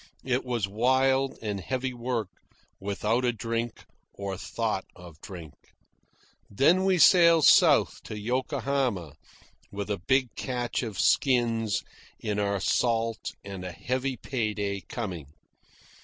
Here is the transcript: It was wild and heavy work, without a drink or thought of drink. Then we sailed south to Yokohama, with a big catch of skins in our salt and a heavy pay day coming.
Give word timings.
It 0.25 0.43
was 0.43 0.67
wild 0.67 1.37
and 1.43 1.59
heavy 1.59 1.93
work, 1.93 2.29
without 2.79 3.23
a 3.23 3.31
drink 3.31 3.85
or 4.15 4.35
thought 4.35 4.85
of 4.95 5.21
drink. 5.21 5.53
Then 6.49 6.85
we 6.85 6.97
sailed 6.97 7.45
south 7.45 8.01
to 8.05 8.17
Yokohama, 8.19 9.13
with 9.71 9.91
a 9.91 9.99
big 10.01 10.33
catch 10.35 10.81
of 10.81 10.97
skins 10.99 11.83
in 12.19 12.39
our 12.39 12.59
salt 12.59 13.35
and 13.45 13.63
a 13.63 13.71
heavy 13.71 14.17
pay 14.17 14.55
day 14.55 14.81
coming. 14.89 15.27